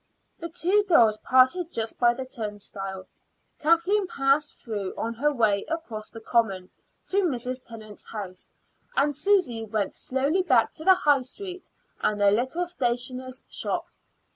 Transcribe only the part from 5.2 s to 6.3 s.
way across the